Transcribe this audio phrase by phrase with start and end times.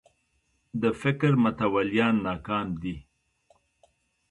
[0.81, 2.95] د فکر متولیان ناکام دي